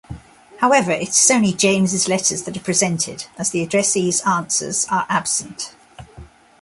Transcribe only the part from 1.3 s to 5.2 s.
James' letters that are presented, as the addressee's answers are